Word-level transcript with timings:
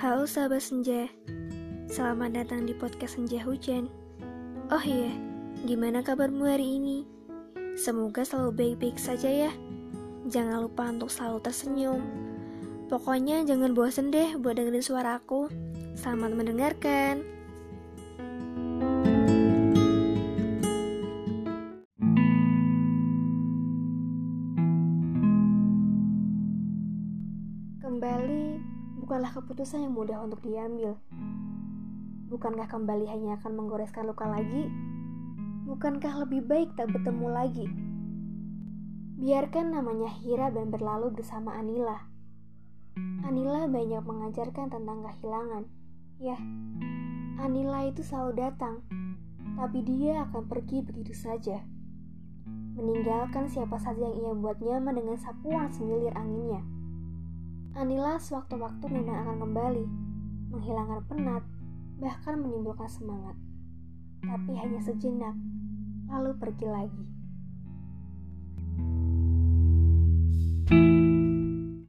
Halo 0.00 0.24
sahabat 0.24 0.64
senja, 0.64 1.12
selamat 1.92 2.32
datang 2.32 2.64
di 2.64 2.72
podcast 2.72 3.20
Senja 3.20 3.36
Hujan. 3.44 3.84
Oh 4.72 4.80
iya, 4.80 5.12
gimana 5.68 6.00
kabarmu 6.00 6.40
hari 6.48 6.80
ini? 6.80 7.04
Semoga 7.76 8.24
selalu 8.24 8.80
baik-baik 8.80 8.96
saja 8.96 9.28
ya. 9.28 9.52
Jangan 10.24 10.64
lupa 10.64 10.88
untuk 10.88 11.12
selalu 11.12 11.44
tersenyum. 11.44 12.00
Pokoknya 12.88 13.44
jangan 13.44 13.76
bosan 13.76 14.08
deh 14.08 14.40
buat 14.40 14.56
dengerin 14.56 14.80
suara 14.80 15.20
aku. 15.20 15.52
Selamat 16.00 16.32
mendengarkan. 16.32 17.20
Kembali 27.84 28.79
bukanlah 29.00 29.32
keputusan 29.32 29.88
yang 29.88 29.96
mudah 29.96 30.20
untuk 30.20 30.44
diambil. 30.44 31.00
Bukankah 32.30 32.68
kembali 32.70 33.10
hanya 33.10 33.40
akan 33.40 33.52
menggoreskan 33.58 34.06
luka 34.06 34.28
lagi? 34.28 34.70
Bukankah 35.66 36.22
lebih 36.22 36.46
baik 36.46 36.76
tak 36.78 36.92
bertemu 36.94 37.26
lagi? 37.32 37.66
Biarkan 39.20 39.74
namanya 39.74 40.08
Hira 40.20 40.52
dan 40.52 40.70
berlalu 40.70 41.10
bersama 41.10 41.56
Anila. 41.56 42.06
Anila 43.24 43.66
banyak 43.66 44.04
mengajarkan 44.04 44.70
tentang 44.70 45.02
kehilangan. 45.02 45.64
Ya, 46.20 46.36
Anila 47.40 47.88
itu 47.88 48.04
selalu 48.04 48.40
datang, 48.40 48.84
tapi 49.56 49.80
dia 49.84 50.28
akan 50.28 50.46
pergi 50.46 50.84
begitu 50.84 51.16
saja. 51.16 51.64
Meninggalkan 52.76 53.50
siapa 53.50 53.76
saja 53.76 54.06
yang 54.06 54.16
ia 54.16 54.32
buat 54.36 54.62
nyaman 54.62 55.02
dengan 55.02 55.16
sapuan 55.20 55.68
semilir 55.68 56.14
anginnya. 56.16 56.79
Anila 57.80 58.20
sewaktu-waktu 58.20 58.92
memang 58.92 59.24
akan 59.24 59.36
kembali, 59.40 59.84
menghilangkan 60.52 61.00
penat, 61.08 61.40
bahkan 61.96 62.36
menimbulkan 62.36 62.84
semangat. 62.84 63.32
Tapi 64.20 64.52
hanya 64.52 64.84
sejenak, 64.84 65.32
lalu 66.12 66.36
pergi 66.36 66.68
lagi. 66.68 67.19